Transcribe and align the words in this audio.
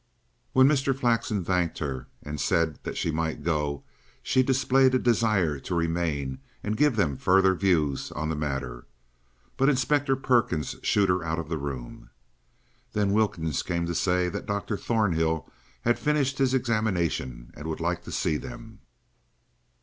When 0.53 0.67
Mr. 0.67 0.97
Flexen 0.97 1.45
thanked 1.45 1.77
her 1.77 2.07
and 2.23 2.41
said 2.41 2.79
that 2.81 2.97
she 2.97 3.11
might 3.11 3.43
go, 3.43 3.83
she 4.23 4.41
displayed 4.41 4.95
a 4.95 4.97
desire 4.97 5.59
to 5.59 5.75
remain 5.75 6.39
and 6.63 6.75
give 6.75 6.95
them 6.95 7.11
her 7.11 7.17
further 7.21 7.53
views 7.53 8.11
on 8.13 8.27
the 8.27 8.35
matter. 8.35 8.87
But 9.57 9.69
Inspector 9.69 10.15
Perkins 10.15 10.75
shooed 10.81 11.09
her 11.09 11.23
out 11.23 11.37
of 11.37 11.49
the 11.49 11.59
room. 11.59 12.09
Then 12.93 13.13
Wilkins 13.13 13.61
came 13.61 13.85
to 13.85 13.93
say 13.93 14.27
that 14.27 14.47
Dr. 14.47 14.75
Thornhill 14.75 15.47
had 15.83 15.99
finished 15.99 16.39
his 16.39 16.55
examination 16.55 17.51
and 17.55 17.67
would 17.67 17.79
like 17.79 18.01
to 18.05 18.11
see 18.11 18.37
them. 18.37 18.79